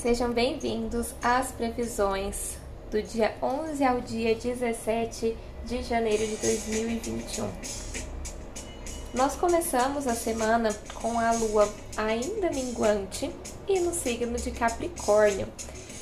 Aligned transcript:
Sejam 0.00 0.32
bem-vindos 0.32 1.14
às 1.22 1.52
previsões 1.52 2.56
do 2.90 3.02
dia 3.02 3.34
11 3.42 3.84
ao 3.84 4.00
dia 4.00 4.34
17 4.34 5.36
de 5.66 5.82
janeiro 5.82 6.26
de 6.26 6.36
2021. 6.36 7.46
Nós 9.12 9.36
começamos 9.36 10.06
a 10.06 10.14
semana 10.14 10.74
com 10.94 11.20
a 11.20 11.32
lua 11.32 11.68
ainda 11.98 12.50
minguante 12.50 13.30
e 13.68 13.78
no 13.80 13.92
signo 13.92 14.38
de 14.38 14.50
Capricórnio. 14.50 15.46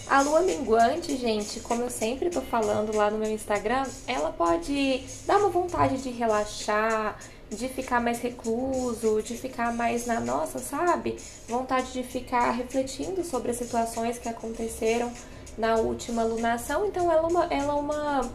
A 0.07 0.23
lua 0.23 0.43
minguante, 0.43 1.17
gente, 1.17 1.59
como 1.59 1.83
eu 1.83 1.91
sempre 1.91 2.31
tô 2.31 2.41
falando 2.41 2.97
lá 2.97 3.11
no 3.11 3.19
meu 3.19 3.33
Instagram, 3.33 3.85
ela 4.07 4.31
pode 4.31 5.03
dar 5.27 5.39
uma 5.39 5.49
vontade 5.49 6.01
de 6.01 6.11
relaxar, 6.11 7.19
de 7.51 7.69
ficar 7.69 8.01
mais 8.01 8.21
recluso, 8.21 9.23
de 9.23 9.37
ficar 9.37 9.73
mais 9.73 10.07
na 10.07 10.21
nossa, 10.21 10.59
sabe? 10.59 11.17
Vontade 11.49 11.93
de 11.93 12.03
ficar 12.03 12.51
refletindo 12.51 13.25
sobre 13.25 13.51
as 13.51 13.57
situações 13.57 14.19
que 14.19 14.29
aconteceram 14.29 15.11
na 15.57 15.77
última 15.77 16.23
lunação. 16.23 16.87
Então, 16.87 17.11
ela 17.11 17.23
é 17.23 17.31
uma, 17.31 17.45
ela 17.47 17.73
é 17.73 17.77
uma 17.77 18.31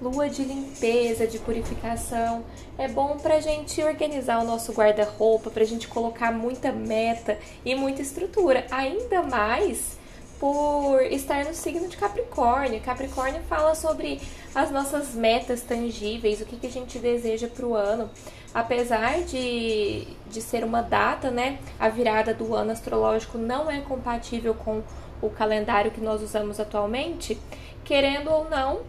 lua 0.00 0.28
de 0.28 0.42
limpeza, 0.42 1.26
de 1.26 1.38
purificação. 1.38 2.44
É 2.78 2.88
bom 2.88 3.16
pra 3.18 3.40
gente 3.40 3.82
organizar 3.82 4.40
o 4.40 4.46
nosso 4.46 4.72
guarda-roupa, 4.72 5.50
pra 5.50 5.64
gente 5.64 5.88
colocar 5.88 6.32
muita 6.32 6.72
meta 6.72 7.38
e 7.64 7.74
muita 7.74 8.00
estrutura. 8.00 8.66
Ainda 8.70 9.22
mais 9.22 9.97
por 10.38 11.02
estar 11.02 11.44
no 11.44 11.54
signo 11.54 11.88
de 11.88 11.96
Capricórnio. 11.96 12.80
Capricórnio 12.80 13.42
fala 13.42 13.74
sobre 13.74 14.20
as 14.54 14.70
nossas 14.70 15.14
metas 15.14 15.62
tangíveis, 15.62 16.40
o 16.40 16.46
que, 16.46 16.56
que 16.56 16.66
a 16.66 16.70
gente 16.70 16.98
deseja 16.98 17.48
para 17.48 17.66
o 17.66 17.74
ano. 17.74 18.08
Apesar 18.54 19.22
de, 19.22 20.06
de 20.26 20.40
ser 20.40 20.64
uma 20.64 20.80
data, 20.80 21.30
né? 21.30 21.58
A 21.78 21.88
virada 21.88 22.32
do 22.32 22.54
ano 22.54 22.70
astrológico 22.70 23.36
não 23.36 23.70
é 23.70 23.80
compatível 23.80 24.54
com 24.54 24.82
o 25.20 25.28
calendário 25.28 25.90
que 25.90 26.00
nós 26.00 26.22
usamos 26.22 26.60
atualmente, 26.60 27.38
querendo 27.84 28.30
ou 28.30 28.48
não, 28.48 28.80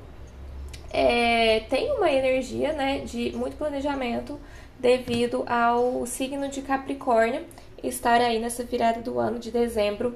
é, 0.92 1.62
tem 1.70 1.92
uma 1.92 2.12
energia 2.12 2.74
né, 2.74 3.00
de 3.00 3.32
muito 3.32 3.58
planejamento 3.58 4.40
devido 4.80 5.44
ao 5.48 6.06
signo 6.06 6.48
de 6.48 6.62
Capricórnio 6.62 7.42
estar 7.84 8.22
aí 8.22 8.40
nessa 8.40 8.64
virada 8.64 9.02
do 9.02 9.20
ano 9.20 9.40
de 9.40 9.52
dezembro 9.52 10.16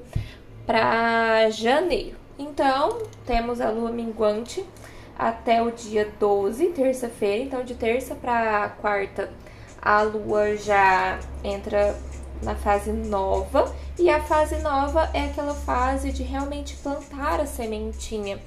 para 0.66 1.50
janeiro. 1.50 2.16
Então, 2.38 3.02
temos 3.26 3.60
a 3.60 3.70
lua 3.70 3.90
minguante 3.90 4.64
até 5.16 5.62
o 5.62 5.70
dia 5.70 6.10
12, 6.18 6.66
terça-feira. 6.68 7.44
Então, 7.44 7.64
de 7.64 7.74
terça 7.74 8.14
para 8.14 8.68
quarta, 8.80 9.30
a 9.80 10.02
lua 10.02 10.56
já 10.56 11.18
entra 11.42 11.96
na 12.42 12.54
fase 12.54 12.92
nova. 12.92 13.74
E 13.98 14.10
a 14.10 14.20
fase 14.20 14.56
nova 14.56 15.08
é 15.14 15.26
aquela 15.26 15.54
fase 15.54 16.10
de 16.10 16.22
realmente 16.22 16.74
plantar 16.76 17.40
a 17.40 17.46
sementinha 17.46 18.40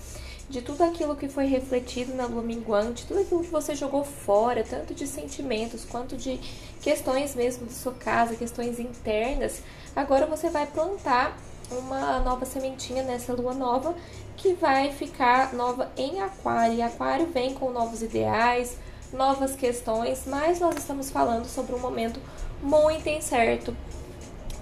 de 0.50 0.62
tudo 0.62 0.81
aquilo 0.84 1.16
que 1.16 1.28
foi 1.28 1.46
refletido 1.46 2.14
na 2.14 2.26
lua 2.26 2.42
minguante, 2.42 3.06
tudo 3.06 3.20
aquilo 3.20 3.42
que 3.42 3.50
você 3.50 3.76
jogou 3.76 4.04
fora, 4.04 4.64
tanto 4.64 4.94
de 4.94 5.06
sentimentos 5.06 5.84
quanto 5.84 6.16
de 6.16 6.40
questões 6.81 7.36
mesmo 7.36 7.68
de 7.68 7.74
sua 7.74 7.94
casa, 7.94 8.36
questões 8.36 8.80
internas. 8.80 9.62
Agora 9.96 10.26
você 10.26 10.50
vai 10.50 10.66
plantar 10.66 11.38
uma 11.72 12.20
nova 12.20 12.46
sementinha 12.46 13.04
nessa 13.04 13.34
lua 13.34 13.54
nova 13.54 13.96
que 14.36 14.54
vai 14.54 14.92
ficar 14.92 15.54
nova 15.54 15.92
em 15.98 16.22
Aquário. 16.22 16.76
E 16.76 16.82
Aquário 16.82 17.28
vem 17.28 17.54
com 17.54 17.72
novos 17.72 18.02
ideais, 18.02 18.78
novas 19.12 19.56
questões, 19.56 20.24
mas 20.28 20.59
nós 20.59 20.76
estamos 20.78 21.09
falando 21.09 21.46
sobre 21.46 21.76
um 21.76 21.80
momento 21.80 22.20
muito 22.62 23.08
incerto, 23.08 23.76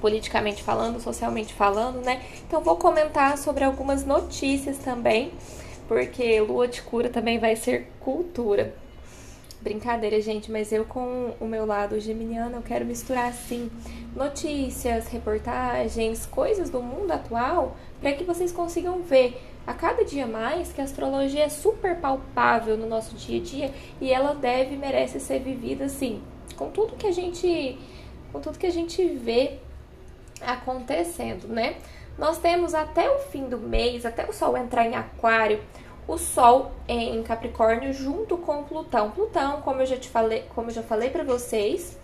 politicamente 0.01 0.63
falando, 0.63 0.99
socialmente 1.01 1.53
falando, 1.53 2.01
né? 2.01 2.21
Então 2.47 2.61
vou 2.61 2.77
comentar 2.77 3.37
sobre 3.37 3.63
algumas 3.63 4.05
notícias 4.05 4.77
também, 4.77 5.31
porque 5.87 6.39
lua 6.41 6.67
de 6.67 6.81
cura 6.81 7.09
também 7.09 7.39
vai 7.39 7.55
ser 7.55 7.91
cultura. 7.99 8.73
Brincadeira, 9.65 10.21
gente, 10.21 10.51
mas 10.51 10.71
eu 10.71 10.85
com 10.85 11.33
o 11.39 11.47
meu 11.47 11.65
lado 11.65 11.99
geminiano, 11.99 12.57
eu 12.57 12.61
quero 12.61 12.85
misturar 12.85 13.29
assim 13.29 13.71
notícias, 14.15 15.07
reportagens, 15.07 16.27
coisas 16.27 16.69
do 16.69 16.83
mundo 16.83 17.09
atual, 17.09 17.75
para 17.99 18.13
que 18.13 18.23
vocês 18.23 18.51
consigam 18.51 19.01
ver 19.01 19.41
a 19.65 19.73
cada 19.73 20.05
dia 20.05 20.27
mais 20.27 20.71
que 20.71 20.81
a 20.81 20.83
astrologia 20.83 21.45
é 21.45 21.49
super 21.49 21.95
palpável 21.95 22.77
no 22.77 22.85
nosso 22.85 23.15
dia 23.15 23.39
a 23.39 23.43
dia 23.43 23.71
e 23.99 24.13
ela 24.13 24.35
deve 24.35 24.77
merece 24.77 25.19
ser 25.19 25.39
vivida 25.39 25.85
assim, 25.85 26.21
com 26.55 26.69
tudo 26.69 26.95
que 26.95 27.07
a 27.07 27.11
gente 27.11 27.79
com 28.31 28.39
tudo 28.39 28.59
que 28.59 28.67
a 28.67 28.71
gente 28.71 29.03
vê 29.03 29.57
acontecendo, 30.41 31.47
né? 31.47 31.77
Nós 32.19 32.37
temos 32.37 32.75
até 32.75 33.09
o 33.09 33.17
fim 33.17 33.49
do 33.49 33.57
mês, 33.57 34.05
até 34.05 34.29
o 34.29 34.31
sol 34.31 34.55
entrar 34.55 34.85
em 34.85 34.95
aquário, 34.95 35.59
o 36.07 36.17
Sol 36.17 36.71
em 36.87 37.21
Capricórnio 37.23 37.93
junto 37.93 38.37
com 38.37 38.63
Plutão. 38.63 39.11
Plutão, 39.11 39.61
como 39.61 39.81
eu 39.81 39.85
já 39.85 39.97
te 39.97 40.09
falei, 40.09 40.43
como 40.53 40.69
eu 40.69 40.73
já 40.73 40.83
falei 40.83 41.09
para 41.09 41.23
vocês, 41.23 41.97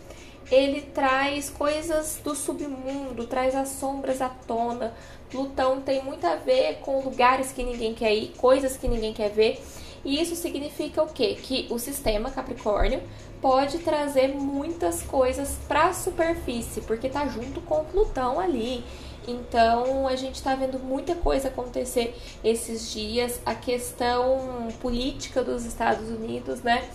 ele 0.52 0.82
traz 0.82 1.50
coisas 1.50 2.20
do 2.24 2.36
submundo, 2.36 3.28
traz 3.28 3.56
as 3.56 3.70
sombras 3.70 4.22
à 4.22 4.30
tona. 4.30 4.94
Plutão 5.30 5.80
tem 5.82 6.04
muito 6.04 6.26
a 6.26 6.36
ver 6.36 6.80
com 6.82 7.02
lugares 7.02 7.52
que 7.52 7.64
ninguém 7.64 7.94
quer 7.94 8.14
ir, 8.14 8.34
coisas 8.38 8.76
que 8.76 8.88
ninguém 8.88 9.14
quer 9.14 9.30
ver. 9.30 9.62
E 10.04 10.20
isso 10.20 10.36
significa 10.36 11.04
o 11.04 11.08
quê? 11.08 11.38
Que 11.42 11.68
o 11.70 11.78
sistema 11.78 12.32
Capricórnio 12.32 13.02
pode 13.40 13.80
trazer 13.80 14.30
muitas 14.30 15.02
coisas 15.04 15.58
para 15.68 15.88
a 15.88 15.94
superfície, 15.94 16.82
porque 16.82 17.08
tá 17.08 17.28
junto 17.28 17.62
com 17.62 17.86
Plutão 17.86 18.40
ali. 18.40 18.84
Então 19.28 20.08
a 20.08 20.16
gente 20.16 20.36
está 20.36 20.56
vendo 20.56 20.80
muita 20.80 21.16
coisa 21.16 21.48
acontecer 21.48 22.16
esses 22.44 22.92
dias. 22.92 23.40
A 23.46 23.54
questão 23.56 24.68
política 24.82 25.44
dos 25.44 25.66
Estados 25.66 26.10
Unidos, 26.10 26.62
né? 26.62 26.88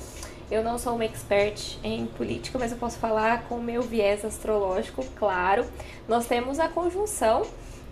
Eu 0.50 0.62
não 0.62 0.78
sou 0.78 0.94
uma 0.94 1.04
expert 1.04 1.76
em 1.82 2.06
política, 2.06 2.58
mas 2.58 2.70
eu 2.70 2.78
posso 2.78 2.98
falar 2.98 3.44
com 3.48 3.56
o 3.56 3.62
meu 3.62 3.82
viés 3.82 4.24
astrológico, 4.24 5.04
claro. 5.16 5.66
Nós 6.06 6.26
temos 6.26 6.60
a 6.60 6.68
conjunção 6.68 7.42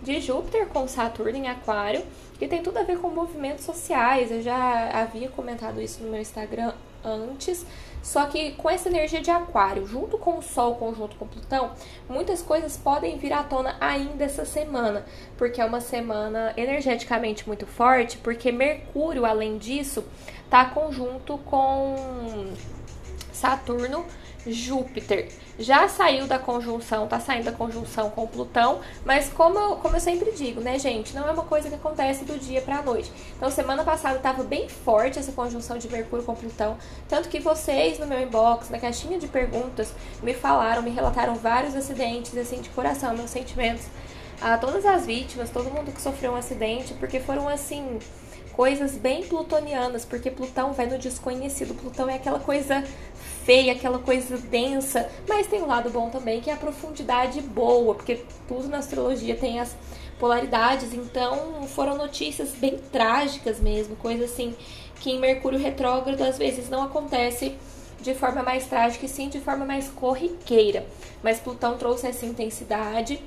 de 0.01 0.21
Júpiter 0.21 0.67
com 0.67 0.87
Saturno 0.87 1.37
em 1.37 1.47
Aquário, 1.49 2.03
que 2.39 2.47
tem 2.47 2.63
tudo 2.63 2.77
a 2.77 2.83
ver 2.83 2.97
com 2.99 3.09
movimentos 3.09 3.65
sociais. 3.65 4.31
Eu 4.31 4.41
já 4.41 4.89
havia 4.93 5.27
comentado 5.27 5.81
isso 5.81 6.01
no 6.03 6.09
meu 6.09 6.21
Instagram 6.21 6.73
antes. 7.05 7.65
Só 8.01 8.25
que 8.27 8.51
com 8.51 8.69
essa 8.69 8.87
energia 8.87 9.19
de 9.19 9.31
Aquário, 9.31 9.87
junto 9.87 10.15
com 10.17 10.37
o 10.37 10.41
Sol, 10.41 10.75
conjunto 10.75 11.15
com 11.15 11.27
Plutão, 11.27 11.71
muitas 12.07 12.39
coisas 12.41 12.77
podem 12.77 13.17
vir 13.17 13.33
à 13.33 13.43
tona 13.43 13.75
ainda 13.79 14.25
essa 14.25 14.45
semana, 14.45 15.03
porque 15.37 15.59
é 15.59 15.65
uma 15.65 15.81
semana 15.81 16.53
energeticamente 16.55 17.47
muito 17.47 17.65
forte, 17.65 18.19
porque 18.19 18.51
Mercúrio, 18.51 19.25
além 19.25 19.57
disso, 19.57 20.03
tá 20.51 20.65
conjunto 20.65 21.39
com 21.39 22.53
Saturno 23.33 24.05
Júpiter. 24.47 25.29
Já 25.57 25.87
saiu 25.87 26.27
da 26.27 26.37
conjunção, 26.37 27.07
tá 27.07 27.19
saindo 27.19 27.45
da 27.45 27.51
conjunção 27.51 28.09
com 28.09 28.27
Plutão, 28.27 28.79
mas 29.05 29.29
como 29.29 29.57
eu, 29.57 29.75
como 29.77 29.95
eu 29.95 29.99
sempre 29.99 30.31
digo, 30.31 30.61
né, 30.61 30.77
gente, 30.77 31.15
não 31.15 31.27
é 31.27 31.31
uma 31.31 31.43
coisa 31.43 31.69
que 31.69 31.75
acontece 31.75 32.25
do 32.25 32.37
dia 32.37 32.61
pra 32.61 32.81
noite. 32.81 33.11
Então, 33.37 33.49
semana 33.49 33.83
passada 33.83 34.19
tava 34.19 34.43
bem 34.43 34.67
forte 34.67 35.17
essa 35.17 35.31
conjunção 35.31 35.77
de 35.77 35.89
Mercúrio 35.89 36.25
com 36.25 36.35
Plutão, 36.35 36.77
tanto 37.07 37.29
que 37.29 37.39
vocês 37.39 37.97
no 37.99 38.05
meu 38.05 38.21
inbox, 38.21 38.69
na 38.69 38.79
caixinha 38.79 39.17
de 39.17 39.27
perguntas, 39.27 39.93
me 40.21 40.33
falaram, 40.33 40.81
me 40.81 40.89
relataram 40.89 41.35
vários 41.35 41.75
acidentes, 41.75 42.37
assim, 42.37 42.61
de 42.61 42.69
coração, 42.69 43.15
meus 43.15 43.29
sentimentos 43.29 43.85
a 44.41 44.57
todas 44.57 44.85
as 44.85 45.05
vítimas, 45.05 45.49
todo 45.49 45.71
mundo 45.71 45.93
que 45.93 46.01
sofreu 46.01 46.33
um 46.33 46.35
acidente, 46.35 46.93
porque 46.95 47.19
foram, 47.21 47.47
assim, 47.47 47.99
coisas 48.55 48.93
bem 48.93 49.23
plutonianas, 49.23 50.05
porque 50.05 50.31
Plutão 50.31 50.71
vai 50.71 50.85
no 50.85 50.97
desconhecido. 50.97 51.73
Plutão 51.73 52.09
é 52.09 52.15
aquela 52.15 52.39
coisa 52.39 52.83
feia, 53.45 53.73
aquela 53.73 53.99
coisa 53.99 54.37
densa, 54.37 55.07
mas 55.29 55.45
tem 55.47 55.61
um 55.61 55.67
lado 55.67 55.89
bom 55.91 56.09
também, 56.09 56.41
que 56.41 56.49
é 56.49 56.53
a 56.53 56.57
profundidade 56.57 57.39
boa, 57.41 57.93
porque 57.93 58.23
tudo 58.47 58.67
na 58.67 58.79
astrologia 58.79 59.35
tem 59.35 59.59
as 59.59 59.75
polaridades, 60.19 60.93
então 60.93 61.67
foram 61.67 61.95
notícias 61.95 62.49
bem 62.53 62.79
trágicas 62.91 63.59
mesmo, 63.59 63.95
coisa 63.97 64.25
assim 64.25 64.55
que 64.99 65.11
em 65.11 65.19
Mercúrio 65.19 65.59
retrógrado 65.59 66.21
às 66.21 66.37
vezes 66.37 66.69
não 66.69 66.81
acontece 66.83 67.55
de 68.01 68.15
forma 68.15 68.41
mais 68.41 68.65
trágica 68.65 69.05
e 69.05 69.09
sim 69.09 69.29
de 69.29 69.39
forma 69.39 69.65
mais 69.65 69.89
corriqueira. 69.89 70.85
Mas 71.21 71.39
Plutão 71.39 71.77
trouxe 71.77 72.07
essa 72.07 72.25
intensidade 72.25 73.19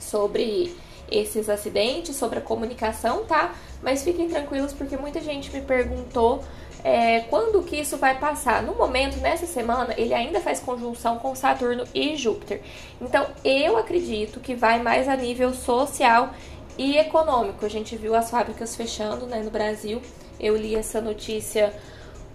sobre 0.00 0.74
esses 1.10 1.48
acidentes, 1.48 2.16
sobre 2.16 2.38
a 2.38 2.42
comunicação, 2.42 3.24
tá? 3.24 3.54
Mas 3.82 4.02
fiquem 4.02 4.28
tranquilos 4.28 4.72
porque 4.72 4.96
muita 4.96 5.20
gente 5.20 5.52
me 5.52 5.60
perguntou 5.60 6.42
é, 6.88 7.24
quando 7.28 7.64
que 7.64 7.74
isso 7.80 7.96
vai 7.96 8.16
passar? 8.16 8.62
No 8.62 8.76
momento, 8.76 9.16
nessa 9.16 9.44
semana, 9.44 9.92
ele 9.98 10.14
ainda 10.14 10.40
faz 10.40 10.60
conjunção 10.60 11.18
com 11.18 11.34
Saturno 11.34 11.82
e 11.92 12.14
Júpiter. 12.14 12.60
Então, 13.00 13.26
eu 13.44 13.76
acredito 13.76 14.38
que 14.38 14.54
vai 14.54 14.80
mais 14.80 15.08
a 15.08 15.16
nível 15.16 15.52
social 15.52 16.30
e 16.78 16.96
econômico. 16.96 17.66
A 17.66 17.68
gente 17.68 17.96
viu 17.96 18.14
as 18.14 18.30
fábricas 18.30 18.76
fechando 18.76 19.26
né, 19.26 19.42
no 19.42 19.50
Brasil. 19.50 20.00
Eu 20.38 20.56
li 20.56 20.76
essa 20.76 21.00
notícia 21.00 21.74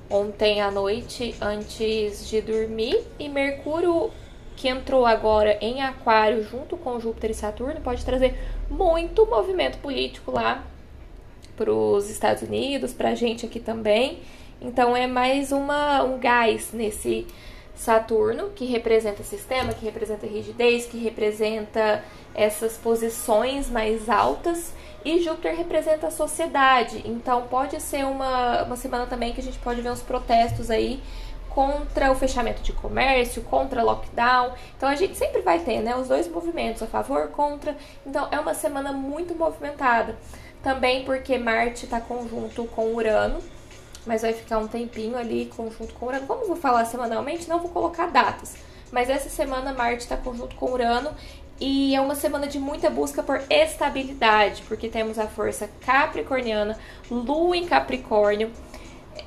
ontem 0.09 0.59
à 0.59 0.69
noite, 0.69 1.33
antes 1.39 2.27
de 2.27 2.42
dormir. 2.42 3.01
E 3.18 3.30
Mercúrio, 3.30 4.12
que 4.57 4.68
entrou 4.68 5.06
agora 5.06 5.57
em 5.62 5.81
Aquário 5.81 6.44
junto 6.44 6.75
com 6.75 7.00
Júpiter 7.00 7.31
e 7.31 7.33
Saturno 7.33 7.80
pode 7.80 8.03
trazer 8.03 8.38
muito 8.69 9.25
movimento 9.25 9.77
político 9.77 10.30
lá 10.30 10.68
para 11.56 11.71
os 11.71 12.09
Estados 12.09 12.44
Unidos, 12.44 12.92
para 12.92 13.12
a 13.12 13.15
gente 13.15 13.45
aqui 13.45 13.62
também. 13.62 14.19
Então 14.62 14.96
é 14.96 15.08
mais 15.08 15.52
uma, 15.52 16.04
um 16.04 16.19
gás 16.19 16.72
nesse 16.72 17.25
Saturno, 17.75 18.50
que 18.50 18.66
representa 18.66 19.24
sistema, 19.24 19.74
que 19.74 19.84
representa 19.84 20.28
rigidez, 20.28 20.86
que 20.86 21.00
representa 21.00 22.04
essas 22.36 22.78
posições 22.78 23.72
mais 23.72 24.08
altas. 24.08 24.72
E 25.04 25.19
Júpiter 25.19 25.56
representa 25.58 26.08
a 26.08 26.12
sociedade. 26.12 27.02
Então 27.06 27.48
pode 27.48 27.81
ser 27.81 28.06
uma, 28.06 28.62
uma 28.63 28.75
semana 28.75 29.08
também 29.08 29.34
que 29.34 29.42
a 29.42 29.44
gente 29.44 29.58
pode 29.58 29.81
ver 29.81 29.90
uns 29.90 30.04
protestos 30.04 30.69
aí 30.69 31.02
contra 31.50 32.12
o 32.12 32.16
fechamento 32.16 32.62
de 32.62 32.72
comércio, 32.72 33.42
contra 33.42 33.81
lockdown. 33.81 34.54
Então 34.78 34.88
a 34.88 34.96
gente 34.96 35.18
sempre 35.18 35.42
vai 35.42 35.58
ter, 35.58 35.81
né, 35.81 35.96
os 35.96 36.08
dois 36.08 36.28
movimentos, 36.28 36.84
a 36.84 36.88
favor, 36.88 37.30
contra. 37.30 37.75
Então 38.06 38.28
é 38.30 38.40
uma 38.40 38.54
semana 38.54 38.94
muito 38.94 39.34
movimentada. 39.34 40.16
Também 40.62 41.04
porque 41.04 41.36
Marte 41.40 41.86
está 41.86 42.00
conjunto 42.00 42.66
com 42.66 42.94
Urano, 42.94 43.42
mas 44.06 44.21
vai 44.21 44.33
ficar 44.33 44.57
um 44.57 44.68
tempinho 44.68 45.18
ali 45.18 45.51
conjunto 45.56 45.94
com 45.94 46.07
Urano. 46.07 46.27
Como 46.27 46.44
eu 46.44 46.48
vou 46.48 46.56
falar 46.56 46.86
semanalmente, 46.86 47.50
não 47.50 47.59
vou 47.59 47.69
colocar 47.69 48.07
datas. 48.07 48.56
Mas 48.92 49.09
essa 49.09 49.30
semana 49.30 49.74
Marte 49.74 50.03
está 50.03 50.18
conjunto 50.18 50.56
com 50.56 50.71
Urano 50.71 51.12
e 51.59 51.95
é 51.95 52.01
uma 52.01 52.15
semana 52.15 52.48
de 52.48 52.59
muita 52.59 52.89
busca 52.89 53.21
por 53.21 53.42
estabilidade, 53.50 54.63
porque 54.68 54.89
temos 54.89 55.19
a 55.19 55.27
força 55.27 55.69
capricorniana, 55.86 56.77
Lua 57.09 57.56
em 57.56 57.65
Capricórnio 57.65 58.51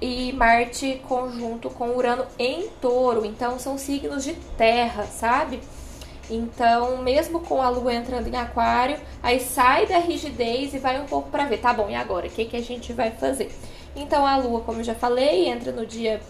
e 0.01 0.33
Marte 0.33 1.01
conjunto 1.07 1.71
com 1.71 1.97
Urano 1.97 2.27
em 2.39 2.69
Touro. 2.81 3.25
Então 3.25 3.59
são 3.59 3.79
signos 3.79 4.25
de 4.25 4.35
terra, 4.57 5.05
sabe? 5.05 5.61
Então, 6.29 7.03
mesmo 7.03 7.41
com 7.41 7.61
a 7.61 7.69
Lua 7.69 7.95
entrando 7.95 8.27
em 8.27 8.37
Aquário, 8.37 8.99
aí 9.23 9.39
sai 9.39 9.87
da 9.87 9.99
rigidez 9.99 10.75
e 10.75 10.79
vai 10.79 11.01
um 11.01 11.07
pouco 11.07 11.31
para 11.31 11.45
ver, 11.45 11.59
tá 11.59 11.73
bom? 11.73 11.89
E 11.89 11.95
agora, 11.95 12.27
o 12.27 12.31
que 12.31 12.47
que 12.47 12.57
a 12.57 12.63
gente 12.63 12.93
vai 12.93 13.11
fazer? 13.11 13.53
Então, 13.97 14.27
a 14.27 14.37
Lua, 14.37 14.61
como 14.61 14.81
eu 14.81 14.85
já 14.85 14.95
falei, 14.95 15.49
entra 15.49 15.73
no 15.73 15.87
dia 15.87 16.21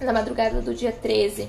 na 0.00 0.12
madrugada 0.12 0.60
do 0.60 0.74
dia 0.74 0.92
13, 0.92 1.48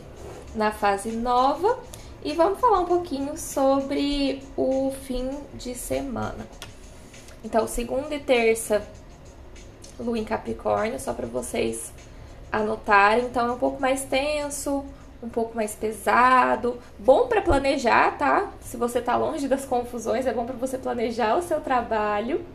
na 0.56 0.72
fase 0.72 1.12
nova, 1.12 1.78
e 2.24 2.34
vamos 2.34 2.60
falar 2.60 2.80
um 2.80 2.86
pouquinho 2.86 3.38
sobre 3.38 4.42
o 4.56 4.92
fim 5.04 5.30
de 5.54 5.76
semana. 5.76 6.48
Então, 7.44 7.68
segunda 7.68 8.14
e 8.16 8.20
terça 8.20 8.82
Lua 10.00 10.18
em 10.18 10.24
Capricórnio, 10.24 11.00
só 11.00 11.14
para 11.14 11.28
vocês 11.28 11.92
anotarem. 12.52 13.26
Então 13.26 13.48
é 13.48 13.52
um 13.52 13.58
pouco 13.58 13.82
mais 13.82 14.04
tenso, 14.04 14.86
um 15.22 15.30
pouco 15.30 15.56
mais 15.56 15.76
pesado, 15.76 16.78
bom 17.00 17.28
para 17.28 17.42
planejar, 17.42 18.18
tá? 18.18 18.52
Se 18.62 18.78
você 18.78 19.02
tá 19.02 19.16
longe 19.16 19.48
das 19.48 19.66
confusões, 19.66 20.26
é 20.26 20.34
bom 20.34 20.46
para 20.46 20.56
você 20.56 20.78
planejar 20.78 21.36
o 21.38 21.42
seu 21.42 21.60
trabalho. 21.60 22.46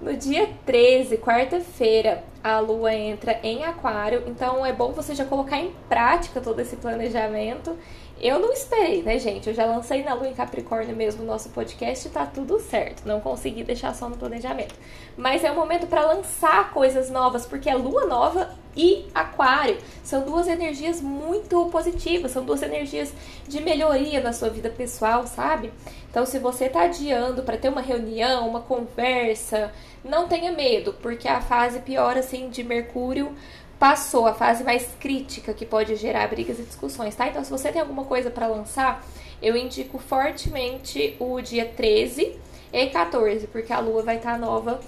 No 0.00 0.14
dia 0.14 0.50
13, 0.66 1.16
quarta-feira, 1.16 2.22
a 2.44 2.58
lua 2.58 2.94
entra 2.94 3.40
em 3.42 3.64
Aquário, 3.64 4.24
então 4.26 4.64
é 4.64 4.70
bom 4.70 4.92
você 4.92 5.14
já 5.14 5.24
colocar 5.24 5.58
em 5.58 5.72
prática 5.88 6.38
todo 6.38 6.60
esse 6.60 6.76
planejamento 6.76 7.74
eu 8.20 8.38
não 8.38 8.52
esperei, 8.52 9.02
né, 9.02 9.18
gente? 9.18 9.48
Eu 9.48 9.54
já 9.54 9.66
lancei 9.66 10.02
na 10.02 10.14
Lua 10.14 10.28
em 10.28 10.34
Capricórnio 10.34 10.96
mesmo 10.96 11.22
o 11.22 11.26
nosso 11.26 11.50
podcast 11.50 12.08
e 12.08 12.10
tá 12.10 12.24
tudo 12.24 12.58
certo. 12.58 13.06
Não 13.06 13.20
consegui 13.20 13.62
deixar 13.62 13.94
só 13.94 14.08
no 14.08 14.16
planejamento. 14.16 14.74
Mas 15.16 15.44
é 15.44 15.50
o 15.50 15.54
momento 15.54 15.86
para 15.86 16.06
lançar 16.06 16.72
coisas 16.72 17.10
novas, 17.10 17.44
porque 17.44 17.68
a 17.68 17.76
Lua 17.76 18.06
nova 18.06 18.50
e 18.74 19.06
Aquário 19.14 19.78
são 20.02 20.22
duas 20.22 20.48
energias 20.48 21.00
muito 21.00 21.66
positivas, 21.66 22.30
são 22.30 22.44
duas 22.44 22.62
energias 22.62 23.12
de 23.46 23.60
melhoria 23.60 24.20
na 24.20 24.32
sua 24.32 24.48
vida 24.48 24.70
pessoal, 24.70 25.26
sabe? 25.26 25.72
Então, 26.10 26.24
se 26.24 26.38
você 26.38 26.68
tá 26.68 26.82
adiando 26.82 27.42
para 27.42 27.56
ter 27.58 27.68
uma 27.68 27.80
reunião, 27.80 28.48
uma 28.48 28.60
conversa, 28.60 29.72
não 30.04 30.28
tenha 30.28 30.52
medo, 30.52 30.94
porque 31.02 31.28
a 31.28 31.40
fase 31.40 31.80
pior 31.80 32.16
assim 32.16 32.48
de 32.48 32.62
Mercúrio 32.62 33.34
passou 33.78 34.26
a 34.26 34.34
fase 34.34 34.64
mais 34.64 34.88
crítica 34.98 35.52
que 35.52 35.66
pode 35.66 35.96
gerar 35.96 36.28
brigas 36.28 36.58
e 36.58 36.62
discussões, 36.62 37.14
tá? 37.14 37.28
Então, 37.28 37.44
se 37.44 37.50
você 37.50 37.70
tem 37.70 37.80
alguma 37.80 38.04
coisa 38.04 38.30
para 38.30 38.46
lançar, 38.46 39.04
eu 39.42 39.56
indico 39.56 39.98
fortemente 39.98 41.16
o 41.20 41.40
dia 41.40 41.66
13 41.66 42.38
e 42.72 42.86
14, 42.86 43.46
porque 43.48 43.72
a 43.72 43.78
lua 43.78 44.02
vai 44.02 44.16
estar 44.16 44.32
tá 44.32 44.38
nova 44.38 44.80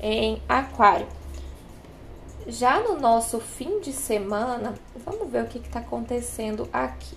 em 0.00 0.40
Aquário. 0.48 1.06
Já 2.46 2.80
no 2.80 2.98
nosso 2.98 3.38
fim 3.38 3.80
de 3.80 3.92
semana, 3.92 4.74
vamos 4.96 5.30
ver 5.30 5.44
o 5.44 5.46
que 5.46 5.58
está 5.58 5.80
acontecendo 5.80 6.68
aqui. 6.72 7.16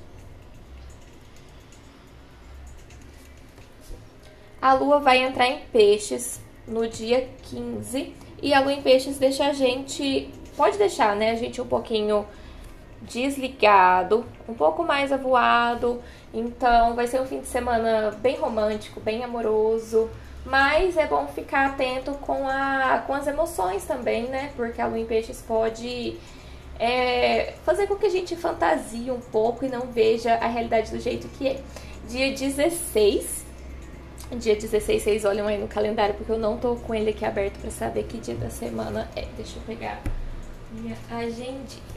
A 4.61 4.73
lua 4.73 4.99
vai 4.99 5.17
entrar 5.17 5.47
em 5.47 5.59
peixes 5.71 6.41
no 6.67 6.87
dia 6.87 7.29
15 7.43 8.13
e 8.41 8.53
a 8.53 8.59
lua 8.59 8.73
em 8.73 8.81
peixes 8.81 9.17
deixa 9.17 9.47
a 9.47 9.53
gente 9.53 10.31
pode 10.55 10.77
deixar, 10.77 11.15
né, 11.15 11.31
a 11.31 11.35
gente 11.35 11.61
um 11.61 11.67
pouquinho 11.67 12.25
desligado, 13.03 14.25
um 14.47 14.53
pouco 14.53 14.83
mais 14.83 15.11
avoado. 15.11 16.01
Então, 16.33 16.95
vai 16.95 17.07
ser 17.07 17.21
um 17.21 17.25
fim 17.25 17.39
de 17.39 17.47
semana 17.47 18.11
bem 18.21 18.37
romântico, 18.37 18.99
bem 18.99 19.23
amoroso. 19.23 20.09
Mas 20.45 20.97
é 20.97 21.07
bom 21.07 21.27
ficar 21.27 21.67
atento 21.67 22.11
com, 22.15 22.47
a, 22.47 23.03
com 23.07 23.13
as 23.13 23.27
emoções 23.27 23.85
também, 23.85 24.23
né? 24.23 24.51
Porque 24.55 24.81
a 24.81 24.87
lua 24.87 24.99
em 24.99 25.05
peixes 25.05 25.41
pode 25.41 26.17
é, 26.79 27.53
fazer 27.63 27.87
com 27.87 27.95
que 27.95 28.05
a 28.05 28.09
gente 28.09 28.35
fantasie 28.35 29.09
um 29.09 29.21
pouco 29.21 29.63
e 29.63 29.69
não 29.69 29.81
veja 29.81 30.33
a 30.35 30.47
realidade 30.47 30.91
do 30.91 30.99
jeito 30.99 31.27
que 31.29 31.47
é. 31.47 31.59
Dia 32.09 32.33
16. 32.33 33.43
Dia 34.33 34.55
16, 34.55 35.03
vocês 35.03 35.25
olham 35.25 35.47
aí 35.47 35.57
no 35.57 35.67
calendário, 35.67 36.15
porque 36.15 36.31
eu 36.31 36.39
não 36.39 36.57
tô 36.57 36.75
com 36.75 36.93
ele 36.93 37.11
aqui 37.11 37.23
aberto 37.23 37.59
para 37.59 37.71
saber 37.71 38.03
que 38.03 38.17
dia 38.17 38.35
da 38.35 38.49
semana 38.49 39.09
é. 39.15 39.25
Deixa 39.37 39.57
eu 39.57 39.61
pegar 39.65 40.01
minha 40.73 40.97
agendinha. 41.09 41.93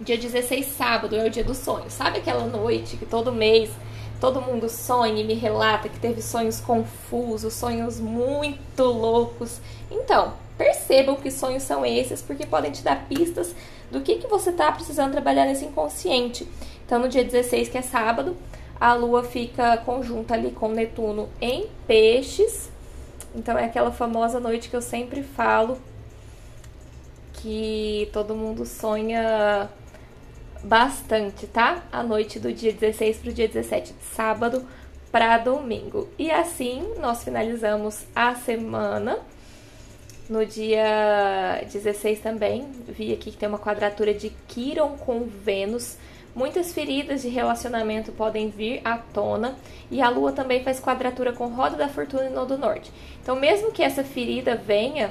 Dia 0.00 0.16
16, 0.16 0.66
sábado, 0.66 1.14
é 1.14 1.26
o 1.26 1.30
dia 1.30 1.44
do 1.44 1.54
sonho. 1.54 1.90
Sabe 1.90 2.18
aquela 2.18 2.46
noite 2.46 2.96
que 2.96 3.06
todo 3.06 3.30
mês 3.30 3.70
todo 4.18 4.42
mundo 4.42 4.68
sonha 4.68 5.22
e 5.22 5.24
me 5.24 5.34
relata 5.34 5.88
que 5.88 5.98
teve 5.98 6.20
sonhos 6.20 6.60
confusos, 6.60 7.54
sonhos 7.54 8.00
muito 8.00 8.82
loucos? 8.82 9.60
Então, 9.90 10.34
percebam 10.58 11.16
que 11.16 11.30
sonhos 11.30 11.62
são 11.62 11.86
esses, 11.86 12.20
porque 12.20 12.44
podem 12.44 12.70
te 12.70 12.82
dar 12.82 13.06
pistas 13.08 13.54
do 13.90 14.00
que, 14.00 14.16
que 14.16 14.26
você 14.26 14.50
está 14.50 14.70
precisando 14.72 15.12
trabalhar 15.12 15.46
nesse 15.46 15.64
inconsciente. 15.64 16.46
Então, 16.84 16.98
no 16.98 17.08
dia 17.08 17.24
16, 17.24 17.68
que 17.68 17.78
é 17.78 17.82
sábado, 17.82 18.36
a 18.78 18.94
lua 18.94 19.22
fica 19.22 19.76
conjunta 19.78 20.34
ali 20.34 20.50
com 20.50 20.68
Netuno 20.68 21.28
em 21.40 21.68
peixes 21.86 22.70
então 23.34 23.58
é 23.58 23.64
aquela 23.64 23.90
famosa 23.90 24.40
noite 24.40 24.68
que 24.68 24.76
eu 24.76 24.82
sempre 24.82 25.22
falo 25.22 25.78
que 27.34 28.08
todo 28.12 28.34
mundo 28.34 28.66
sonha 28.66 29.68
bastante, 30.62 31.46
tá? 31.46 31.82
A 31.90 32.02
noite 32.02 32.38
do 32.38 32.52
dia 32.52 32.72
16 32.72 33.18
para 33.18 33.30
o 33.30 33.32
dia 33.32 33.48
17 33.48 33.92
de 33.94 34.04
sábado 34.04 34.66
para 35.10 35.38
domingo. 35.38 36.08
E 36.18 36.30
assim 36.30 36.94
nós 36.98 37.24
finalizamos 37.24 38.04
a 38.14 38.34
semana. 38.34 39.18
No 40.28 40.46
dia 40.46 41.60
16 41.72 42.20
também, 42.20 42.70
vi 42.86 43.12
aqui 43.12 43.32
que 43.32 43.36
tem 43.36 43.48
uma 43.48 43.58
quadratura 43.58 44.14
de 44.14 44.30
Quiron 44.46 44.96
com 44.96 45.24
Vênus 45.24 45.96
Muitas 46.34 46.72
feridas 46.72 47.22
de 47.22 47.28
relacionamento 47.28 48.12
podem 48.12 48.50
vir 48.50 48.80
à 48.84 48.96
tona 48.96 49.56
e 49.90 50.00
a 50.00 50.08
lua 50.08 50.30
também 50.30 50.62
faz 50.62 50.78
quadratura 50.78 51.32
com 51.32 51.48
roda 51.48 51.76
da 51.76 51.88
fortuna 51.88 52.26
e 52.26 52.30
nó 52.30 52.44
do 52.44 52.56
norte. 52.56 52.92
Então, 53.20 53.34
mesmo 53.34 53.72
que 53.72 53.82
essa 53.82 54.04
ferida 54.04 54.54
venha, 54.54 55.10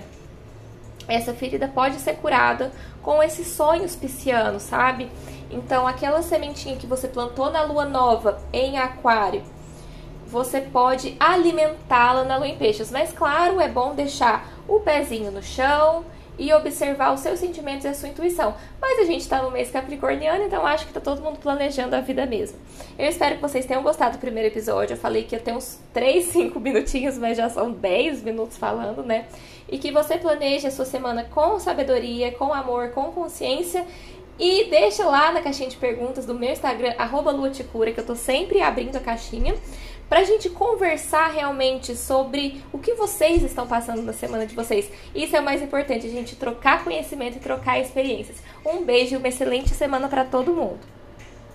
essa 1.07 1.33
ferida 1.33 1.67
pode 1.67 1.95
ser 1.95 2.15
curada 2.15 2.71
com 3.01 3.21
esses 3.21 3.47
sonhos 3.47 3.95
piscianos, 3.95 4.63
sabe? 4.63 5.11
Então, 5.51 5.85
aquela 5.85 6.21
sementinha 6.21 6.77
que 6.77 6.87
você 6.87 7.07
plantou 7.07 7.51
na 7.51 7.63
lua 7.63 7.83
nova 7.83 8.41
em 8.53 8.77
Aquário, 8.77 9.43
você 10.25 10.61
pode 10.61 11.17
alimentá-la 11.19 12.23
na 12.23 12.37
lua 12.37 12.47
em 12.47 12.57
peixes. 12.57 12.91
Mas, 12.91 13.11
claro, 13.11 13.59
é 13.59 13.67
bom 13.67 13.93
deixar 13.93 14.47
o 14.67 14.79
pezinho 14.79 15.31
no 15.31 15.43
chão 15.43 16.05
e 16.39 16.53
observar 16.53 17.13
os 17.13 17.19
seus 17.19 17.37
sentimentos 17.37 17.83
e 17.83 17.89
a 17.89 17.93
sua 17.93 18.07
intuição. 18.07 18.55
Mas 18.81 18.99
a 18.99 19.03
gente 19.03 19.21
está 19.21 19.41
no 19.41 19.51
mês 19.51 19.69
capricorniano, 19.69 20.45
então 20.45 20.65
acho 20.65 20.85
que 20.85 20.91
está 20.91 21.01
todo 21.01 21.21
mundo 21.21 21.37
planejando 21.37 21.95
a 21.95 21.99
vida 21.99 22.25
mesmo. 22.25 22.57
Eu 22.97 23.07
espero 23.07 23.35
que 23.35 23.41
vocês 23.41 23.65
tenham 23.65 23.83
gostado 23.83 24.17
do 24.17 24.21
primeiro 24.21 24.47
episódio. 24.47 24.93
Eu 24.93 24.97
falei 24.97 25.23
que 25.23 25.35
ia 25.35 25.39
ter 25.41 25.51
uns 25.51 25.79
3, 25.93 26.25
5 26.25 26.57
minutinhos, 26.61 27.17
mas 27.17 27.37
já 27.37 27.49
são 27.49 27.71
10 27.71 28.23
minutos 28.23 28.57
falando, 28.57 29.03
né? 29.03 29.25
E 29.67 29.77
que 29.77 29.91
você 29.91 30.17
planeje 30.17 30.65
a 30.65 30.71
sua 30.71 30.85
semana 30.85 31.25
com 31.25 31.59
sabedoria, 31.59 32.31
com 32.31 32.53
amor, 32.53 32.89
com 32.91 33.11
consciência 33.11 33.85
e 34.39 34.69
deixa 34.69 35.05
lá 35.05 35.31
na 35.33 35.41
caixinha 35.41 35.69
de 35.69 35.75
perguntas 35.75 36.25
do 36.25 36.33
meu 36.33 36.51
Instagram, 36.51 36.93
Luaticura, 37.35 37.91
que 37.91 37.99
eu 37.99 38.05
tô 38.05 38.15
sempre 38.15 38.61
abrindo 38.61 38.95
a 38.95 38.99
caixinha 39.01 39.53
para 40.07 40.21
a 40.21 40.23
gente 40.23 40.49
conversar 40.49 41.27
realmente 41.27 41.95
sobre 41.95 42.63
o 42.71 42.79
que 42.79 42.93
vocês 42.93 43.43
estão 43.43 43.67
passando 43.67 44.01
na 44.01 44.13
semana 44.13 44.45
de 44.45 44.55
vocês. 44.55 44.89
Isso 45.13 45.35
é 45.35 45.39
o 45.39 45.43
mais 45.43 45.61
importante, 45.61 46.07
a 46.07 46.09
gente 46.09 46.35
trocar 46.35 46.83
conhecimento 46.83 47.37
e 47.37 47.39
trocar 47.41 47.79
experiências. 47.79 48.37
Um 48.65 48.83
beijo 48.83 49.13
e 49.13 49.17
uma 49.17 49.27
excelente 49.27 49.69
semana 49.75 50.07
para 50.07 50.25
todo 50.25 50.53
mundo. 50.53 50.98